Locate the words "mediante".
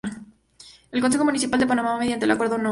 1.99-2.25